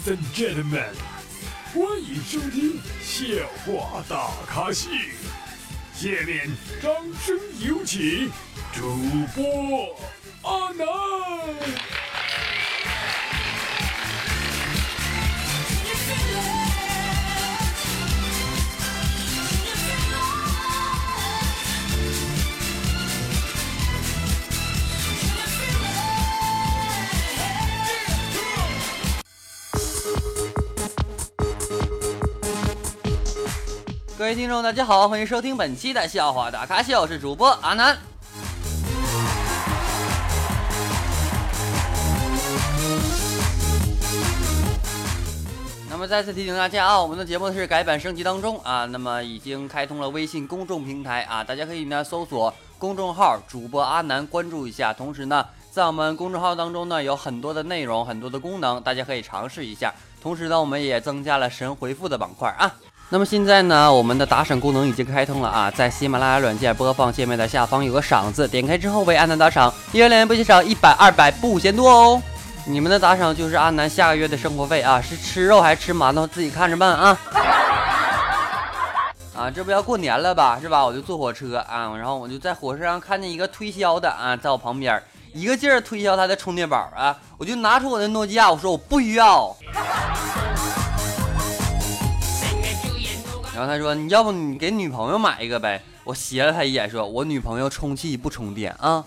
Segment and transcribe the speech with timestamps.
[0.00, 0.94] Ladies and gentlemen，
[1.74, 3.24] 欢迎收听笑
[3.66, 4.88] 话大咖秀。
[5.94, 6.48] 下面
[6.80, 6.92] 掌
[7.22, 8.30] 声有请
[8.72, 8.96] 主
[9.34, 9.94] 播
[10.42, 11.99] 阿南。
[34.20, 37.96] 各位听众，大家好，欢迎收听本期的笑话大咖秀，我是主播阿南。
[45.88, 59.94] 那么再次提醒大家啊，我们的节目是改版升级当中啊，那么已经开通了微信公众平台啊，大家可以呢搜索公众号主播阿南关注一下，同时呢，在我们公众号当中呢有很多的内容，很多的功能，大家可以尝试一下。
[60.20, 62.70] 同时呢，我们也增加了神回复的板块啊。
[63.12, 72.22] 那么现在呢，我们的打赏功能已经开通了啊，在喜马拉雅软件播放界面的下方有个赏字，点开之后为阿南打赏，一元两元不嫌少，一百二百不嫌多哦。
[72.64, 77.18] 你们的打赏就是阿南下个月的生活费啊，是吃肉还是吃馒头自己看着办啊。
[79.36, 80.86] 啊，这不要过年了吧，是吧？
[80.86, 85.02] 我就坐火车啊，然后我就在火车上看见一个推销的啊，在我旁边
[85.32, 89.56] 一个劲儿推销他的充电宝啊，我就拿出我的诺基亚，我说我不需要。
[93.60, 99.04] 然后他说：“你要不你给女朋友买一个呗？”我斜了他一眼，说：“我女朋友充气不充电啊。”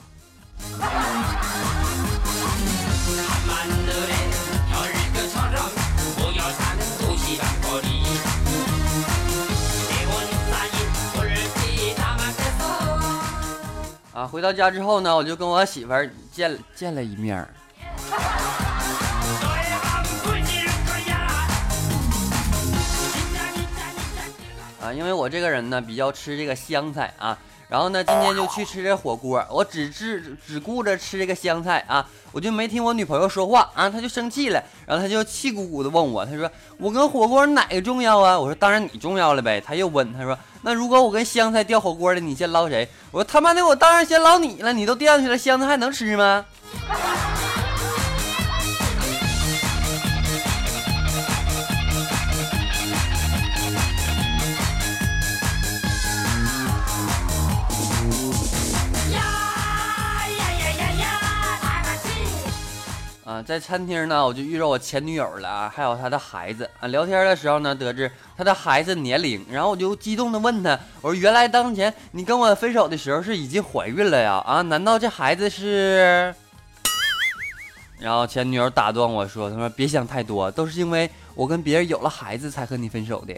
[14.13, 17.43] 啊，回到家之后呢，我就跟我媳妇儿见见了一面。
[24.83, 27.37] 啊，因为我这个人呢比较吃这个香菜啊，
[27.69, 38.37] 然后呢今天就去吃这火锅，我只只只顾着吃这个香菜啊，我就没听我女朋友说话啊，她就生气了，然后她就气鼓鼓的问我，她说我跟火锅哪个重要啊？
[38.37, 39.61] 我说当然你重要了呗。
[39.61, 42.85] 她又问，她说那如果我跟香菜掉火锅里，你先捞谁？
[43.11, 46.45] 我说他妈的，我当然先捞你了，你都掉下去了，香菜还能吃吗？
[63.33, 66.87] 啊，在餐厅呢，我就遇到我前女友了啊，还有她的孩子啊。
[66.89, 74.33] 聊天的时候呢，得知她的孩子年龄，然后我就激动的问她，我说：“原来当前你跟我分手的时候是已经怀孕了呀？
[74.45, 76.31] 啊，难道这孩子是？”
[77.97, 83.33] 然后前女友打断我说：“她说别想太多，都是因为我跟别人有了孩子才和你分手的。”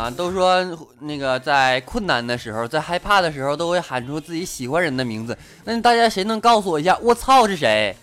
[0.00, 0.64] 啊，都说
[1.00, 5.36] 那个在困难的时候，在害怕的时候，都会喊出自己喜欢人的名字。
[5.64, 7.94] 那大家谁能告诉我一下，我操是谁？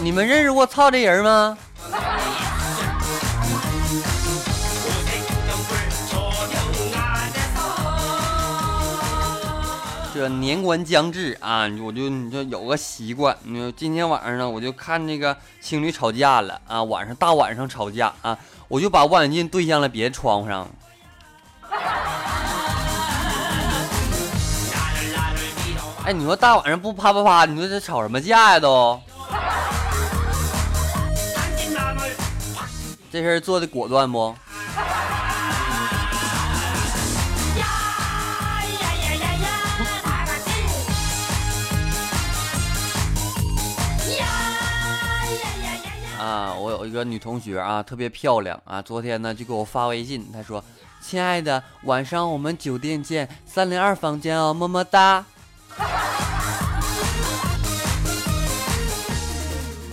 [0.00, 1.58] 你们认识我操这人吗？
[10.18, 18.36] 这年关将至啊，我就你就有个习惯，你说今天晚上呢，我就看那个情侣吵架了啊，晚上大晚上吵架啊，
[18.66, 20.68] 我就把望远镜对向了别的窗户上。
[26.04, 29.00] 哎，你说大晚上不啪啪啪，你说这吵什么架呀都？
[33.12, 34.34] 这事儿做的果断不？
[46.38, 48.80] 啊，我有一个女同学啊，特别漂亮啊。
[48.80, 50.64] 昨天呢，就给我发微信，她说
[51.02, 55.24] ：“亲爱的，晚上我们酒店见，三零二房间哦，么么哒。”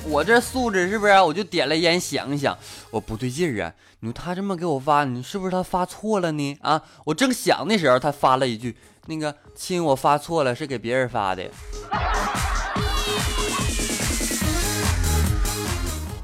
[0.07, 1.19] 我这素质是不是？
[1.19, 2.56] 我就点了烟，想一想，
[2.92, 3.74] 我不对劲儿啊。
[4.01, 6.57] 你说他这么给我发，你是不是他发错了呢？
[6.62, 8.77] 啊，我正想的时候，他发了一句
[9.07, 11.44] ：“那个亲，我发错了，是给别人发的。”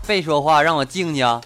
[0.05, 1.25] 别说话让我静静。
[1.25, 1.41] 啊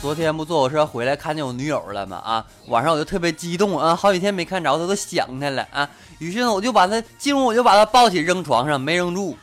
[0.00, 2.16] 昨天不坐火车回来看见我女友了吗？
[2.18, 5.88] 啊晚上我就特别激动啊好几天没看着她都想她了啊。
[6.18, 9.36] 于是呢我就把她进屋我就把她抱起扔床上没扔住。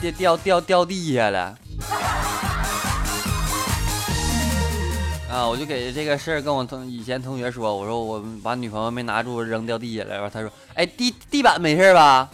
[0.00, 1.56] 掉掉掉掉地下了。
[5.30, 12.28] 啊，我就给这个事儿跟我同以前同学说，我说我把女朋友没拿住扔掉地下了，然后他说，哎，地地板没事吧？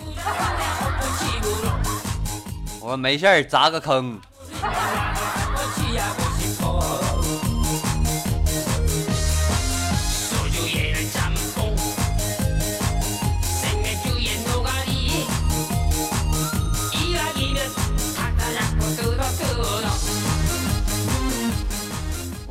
[2.81, 4.21] 我说没事儿，砸个坑。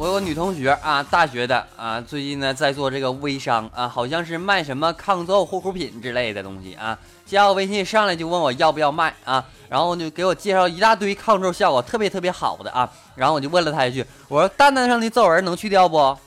[0.02, 6.98] 我有个女同学啊，大学的啊，最近呢在做这个微商啊，好像是卖什么抗皱护肤品之类的东西啊。
[7.24, 16.18] 加我微信上来就问我要不要卖啊， 然后就给我介绍一大堆抗皱效果特别特别好的啊，然后我就问了他一句，我说蛋蛋上的皱纹能去掉不？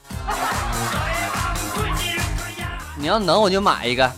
[2.97, 4.09] 你要能我就买一个。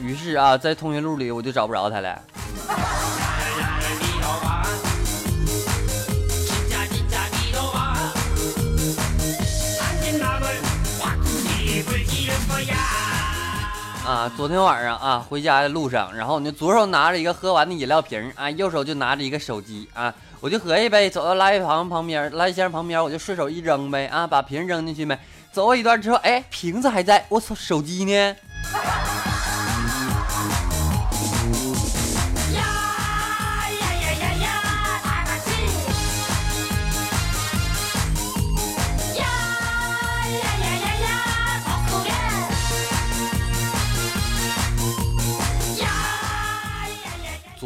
[0.00, 2.16] 于是啊，在通讯录里我就找不着他了。
[14.16, 25.20] 啊，昨天晚上啊，回家的路上，然后你左手拿着一个喝完的饮料瓶啊，右手就拿着一个手机啊，我就合计呗，走到垃圾房旁边，垃圾箱旁边，我就顺手一扔呗啊，把瓶扔进去呗。
[25.52, 28.36] 走过一段之后，哎，瓶子还在，我操，手机呢？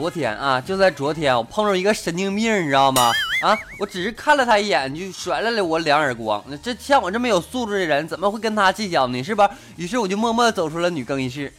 [0.00, 3.12] 昨天啊，就在昨天，我碰着一个神经病，你知道吗？
[3.42, 6.42] 啊，我只是看了他一眼，就甩了了我两耳光。
[6.46, 9.22] 那这像我这么有素质的人，怎么会跟他计较呢？
[9.22, 9.50] 是吧？
[9.76, 11.52] 于是我就默默走出了女更衣室。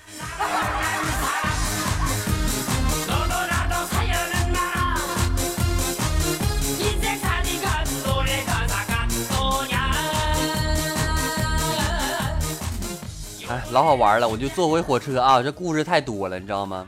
[13.48, 16.88] 哎，老好玩了，我就坐回火车啊，这故事太多了，你知道吗？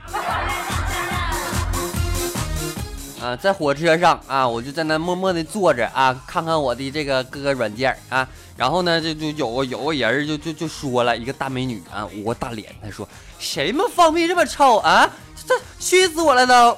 [3.24, 8.28] 啊，在火车上啊，我就在那默默的坐着啊，看看我的这个各个软件啊，
[8.58, 13.08] 然后呢，就就有有个人就就就说了一个大美女啊，捂个大脸，他说
[13.40, 15.10] 谁妈放屁这么臭啊？
[15.48, 16.78] 这熏死我了都。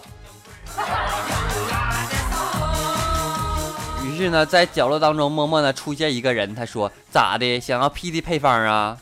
[4.04, 8.96] 于是呢，在角落当中默默的出现一个人，他说咋的，想要屁的配方啊？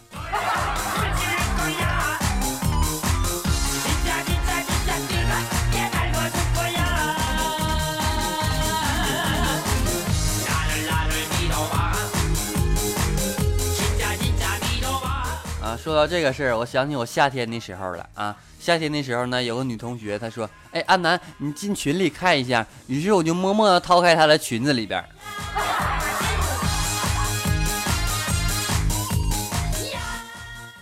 [15.84, 18.34] 说到这个事儿，我想起我夏天的时候了啊。
[18.58, 25.04] 夏天的时候呢，有个女同学，她说：“哎，安南，你进群里看一下。”于是我就默默的掏开她的裙子里边。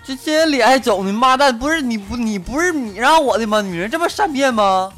[0.06, 1.58] 这这脸还肿呢，妈蛋！
[1.58, 3.60] 不是你不你不是你让我的吗？
[3.60, 4.94] 女人这么善变吗？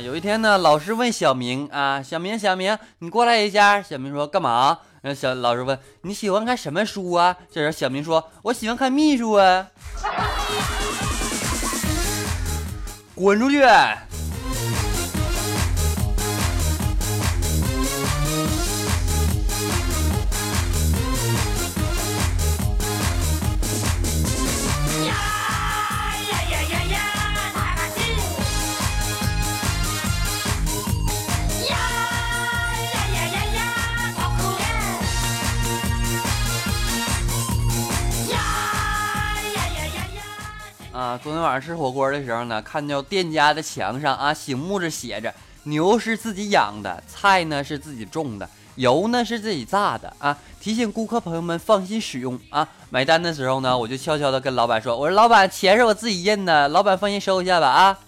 [0.00, 3.80] 有一天呢，老师问小明啊，小明，小明，你过来一下。
[3.82, 4.78] 小明说干嘛？
[5.02, 7.36] 然后小老师问你喜欢看什么书啊？
[7.50, 9.68] 这时小明说，我喜欢看秘书啊。
[13.14, 13.62] 滚出去！
[40.96, 45.34] 啊，昨天晚上吃火锅的时候呢，看到店家的墙上啊，醒目着写着
[45.64, 52.66] “牛是自己养的，菜呢是自己种的，油呢是自己榨的”啊，提醒顾客朋友们放心使用啊。
[52.88, 57.98] 买单的时候呢，我就悄悄的跟老板说：“我说老板，钱是我自己印的，老板放心收一下吧啊。”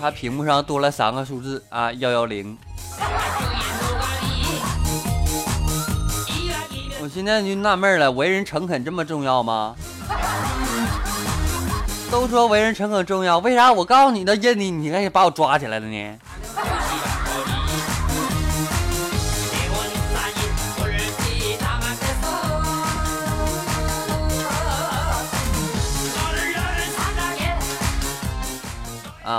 [0.00, 2.58] 他屏幕上多了三个数字啊，幺幺零。
[7.16, 9.74] 现在就纳闷了，为人诚恳这么重要吗？
[12.10, 16.18] 都说为人诚恳重要，为啥我告诉你的认你，你还把我抓起来了呢？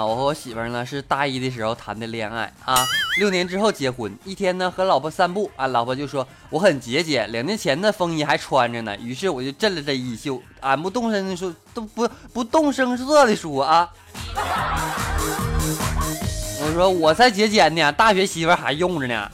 [0.06, 2.86] 我和我媳妇呢是大一的时候谈的恋爱啊，
[3.20, 4.16] 六年之后结婚。
[4.24, 8.96] 一天呢和老婆散步啊，老婆就说我很节俭，两年前的风衣还穿着呢。
[8.98, 13.90] 于是我就震了这衣袖，俺不动声的说都不不动声色的说啊，
[16.62, 19.32] 我说我才节俭呢，大学媳妇还用着呢。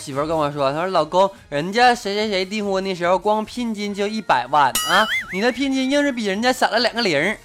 [0.00, 7.36] 媳妇跟我说，她说老公，人家谁谁谁订婚的时候，光聘金就一百万啊，你的聘金硬是比人家少了两个零。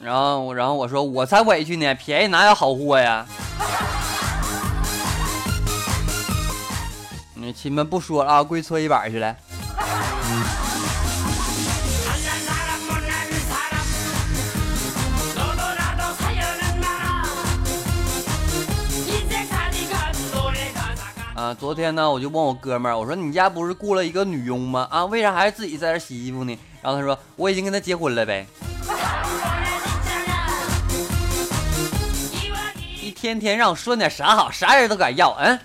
[0.00, 3.26] 然后，然后我说我才委屈呢，便宜哪有好货呀？
[7.34, 9.34] 你亲们不说了啊，跪搓衣板去了。
[21.48, 24.86] 啊，昨天呢，我就问我哥们儿，我说你家不是雇了一个女佣吗？
[24.90, 26.58] 啊，为啥还是自己在这洗衣服呢？
[26.82, 28.46] 然后他说我已经跟他结婚了呗。
[33.02, 35.58] 一天天让我说点啥好，啥人都敢要，嗯。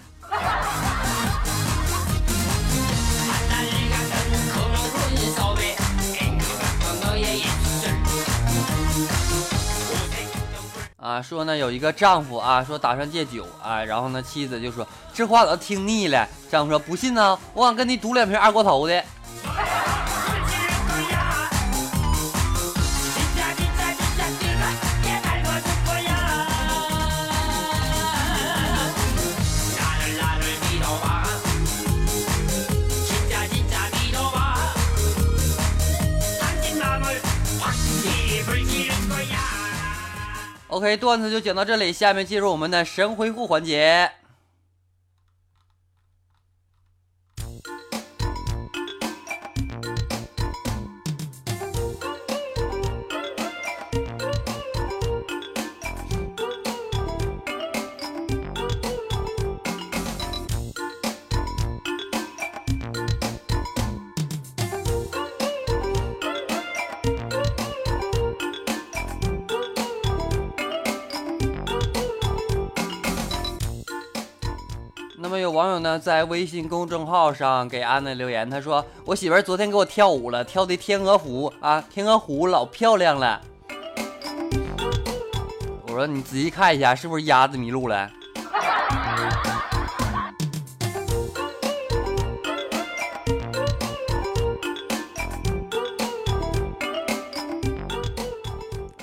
[11.04, 16.26] 啊，说呢有一个丈夫啊，说打算戒酒啊，然后呢妻子就说这话都听腻了。
[16.50, 19.04] 丈夫说不信呢，我敢跟你赌两瓶二锅头的。
[40.74, 44.10] OK，段子就讲到这里，下面进入我们的神回复环节。
[75.64, 83.40] 网友呢在微信公众号上给安娜留言，他说：“我媳妇儿昨天给我跳舞了，跳的天鹅湖啊，天鹅湖老漂亮了。”
[85.88, 87.96] 我说：“你仔细看一下，是不是鸭子迷路了？”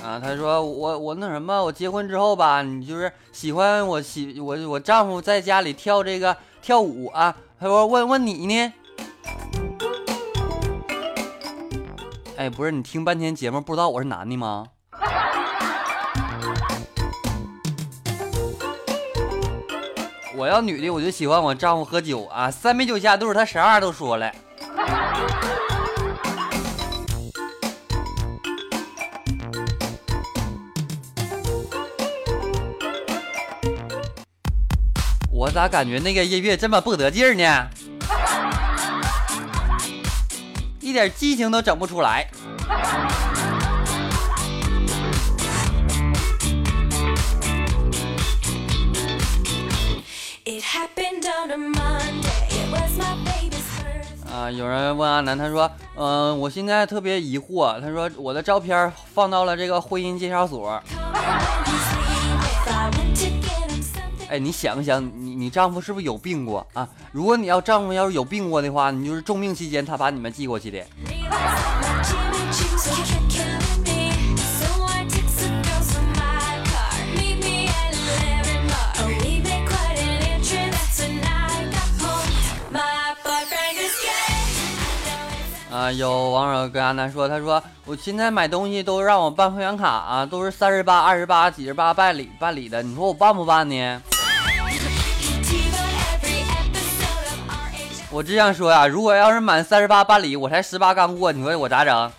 [0.05, 7.37] 啊，他说我我那什么，我结婚之后吧，你就是喜欢我媳我我丈夫在家里跳这个跳舞啊。
[7.59, 8.73] 他说问问你呢？
[12.37, 14.65] 哎，不是你听半天节目不知道我是男的吗？
[20.37, 24.33] 我要女的我就喜欢我丈夫喝酒啊，三杯酒下肚，他啥话都说了。
[35.61, 37.69] 咋感觉那个音乐这么不得劲儿呢？
[40.81, 42.27] 一点激情都整不出来。
[54.33, 60.83] 啊，有人问阿南，他说：“嗯，我现在特别疑惑，他说我的照片放到了这个婚姻介绍所。”
[64.31, 66.89] 哎，你想想，你你丈夫是不是有病过啊？
[67.11, 70.79] 如果你要丈夫要是有病过的话，你就是重病期间他把你们寄过去的。
[85.73, 94.01] 啊，有网友跟阿南说，他说我现在买东西都让我办会员卡啊，都是三十八、二十八、几十八办理办理的，你说我办不办呢？
[98.13, 102.11] 我只想说呀，如果要是满三十八办理，我才十八刚过，你说我咋整？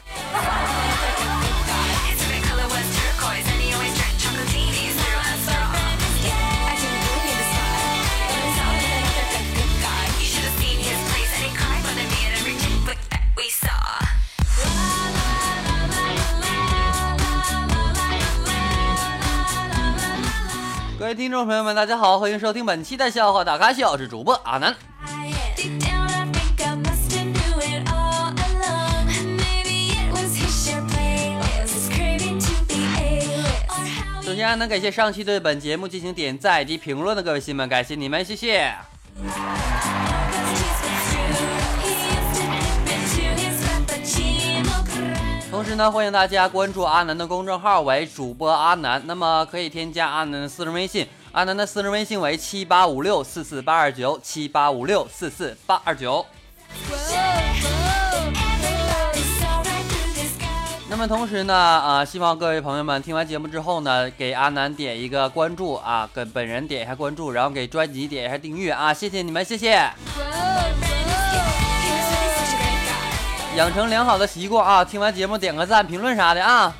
[20.97, 24.73] 各位听众朋友们，大家好，欢迎收听本期的笑话大咖秀，我是主播阿南。
[34.41, 38.73] 首先呢，感谢上期对本节目进行点赞及评论的各位亲们，感谢你们，谢谢。
[45.51, 56.25] 同时呢，欢迎大家关注阿南的公众号为主播阿南，那么可以添加阿南的私人微信，阿南的私人微信为七八五六四四八二九七八五六四四八二九。
[60.91, 69.89] 那么同时呢，啊，希望各位朋友们听完节目之后呢，给阿南点一个关注啊，给本人点一下关注，然后给专辑点一下订阅啊，谢谢你们，谢谢。
[73.55, 76.75] 养成良好的习惯啊，听完节目点个赞、评论啥的啊。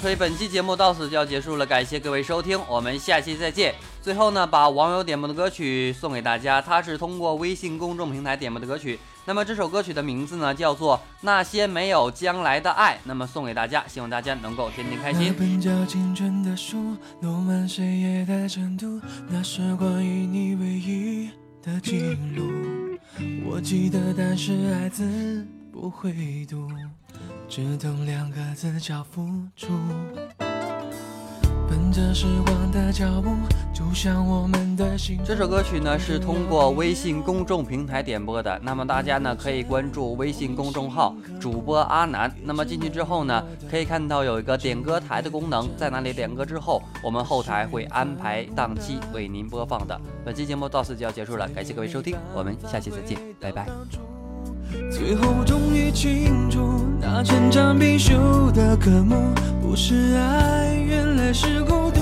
[0.00, 3.74] 所以本期节目到此就要结束了，感谢各位收听，我们下期再见。
[4.00, 8.98] 最后呢，把网友点播的歌曲送给大家，它是通过微信公众平台点播的歌曲。
[9.26, 12.94] 那么这首歌曲的名字呢，叫做《那些没有将来的爱》。
[13.04, 15.34] 那么送给大家，希望大家能够天天开心。
[15.38, 21.28] 本叫青春的书，落满岁月的尘土，那是关于你唯一
[21.62, 22.50] 的记录。
[23.44, 26.66] 我记得，但是爱字不会读。
[27.50, 29.66] 只懂两个字叫付出。
[31.68, 33.30] 奔着时光的脚步，
[33.74, 35.18] 就像我们的心。
[35.24, 42.32] 这首歌曲呢是通过微信公众平台点播的，那么大家呢可以关注微信公众号主播阿南。
[42.44, 50.00] 那么进去之后呢，可以看到有一个点歌台的功能，在那里点歌之后，我们后台会安排档期为您播放的。
[50.24, 53.66] 本期节目到此就要结束了，感谢各位收听，我们下期再见，拜拜。
[54.90, 62.00] 最后终于清楚，那成长必修的科目不是爱，原来是孤独。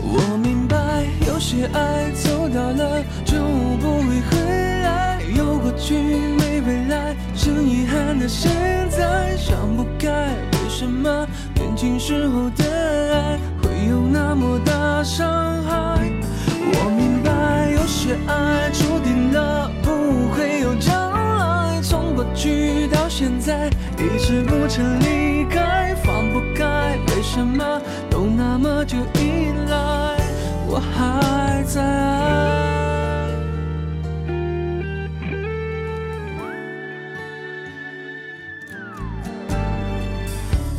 [0.00, 3.36] 我明白，有些爱走到了就
[3.80, 8.26] 不会回来，有过去没未来，是遗憾的。
[8.26, 8.50] 现
[8.90, 10.08] 在想不开，
[10.52, 12.64] 为什么年轻时候的
[13.14, 16.10] 爱会有那么大伤害？
[16.50, 21.07] 我明白，有些爱注定了不会有将来。
[22.18, 30.16] 过去到现在，一直不曾离开，放不开，为什么都那么久以来，
[30.66, 33.28] 我还在爱。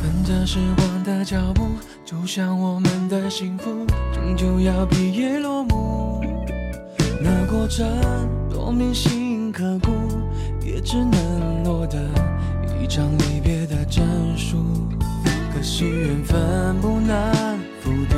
[0.02, 1.68] 跟着时光的脚步，
[2.04, 6.22] 就像我们的幸福，终究要毕业落幕。
[7.18, 7.88] 那过程
[8.50, 10.09] 多铭心刻骨。
[10.82, 11.98] 只能落得
[12.82, 14.02] 一张离别的证
[14.36, 14.56] 书，
[15.52, 17.32] 可惜缘分不能
[17.80, 18.16] 复读，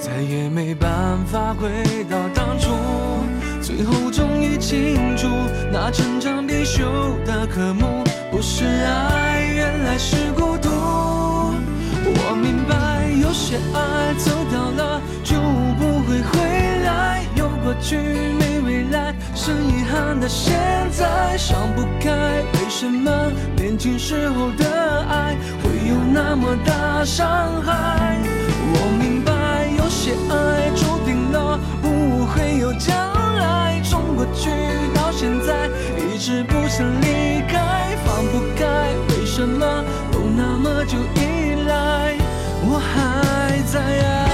[0.00, 1.68] 再也没办法回
[2.08, 2.70] 到当初。
[3.60, 5.26] 最后终于清楚，
[5.72, 6.84] 那成长必修
[7.26, 10.68] 的科目不是爱，原来是孤独。
[10.70, 15.36] 我明白，有些爱走掉了就，
[17.68, 19.14] 过去没未来。
[19.34, 20.56] 是遗憾的，现
[20.90, 22.10] 在想不开，
[22.54, 28.16] 为什么年轻时候的爱会有那么大伤害？
[28.72, 32.96] 我明白，有些爱注定了不会有将
[33.36, 34.48] 来，从过去
[34.94, 38.64] 到现在一直不曾离开，放不开，
[39.10, 42.14] 为什么都那么久以来
[42.62, 44.27] 我还在爱？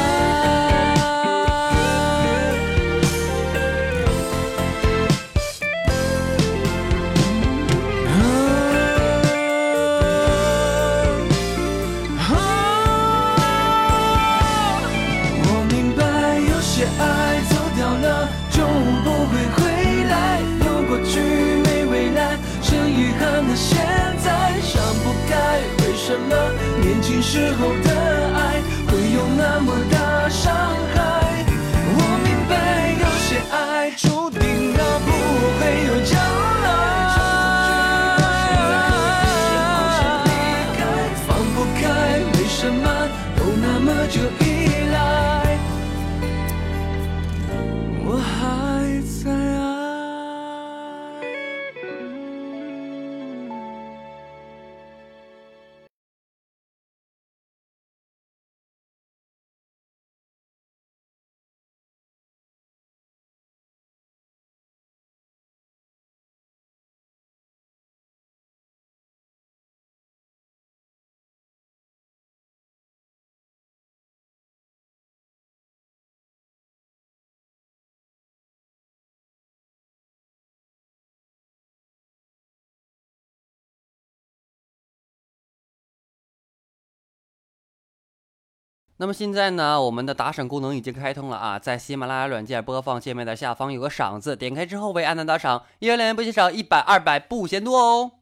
[88.98, 98.12] 那么现在呢，我们的打赏功能已经开通了啊，在喜马拉雅软件播放界面的下方有个赏字，点开之后为安南打赏，一元两元不嫌少，一百二百不嫌多哦。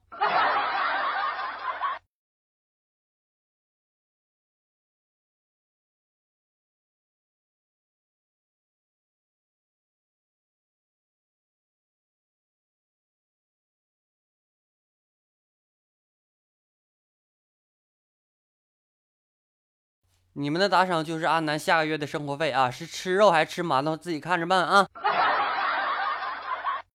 [20.35, 24.87] 你们的打赏就是阿南下个月的生活费啊，是吃肉还是吃馒头，自己看着办啊。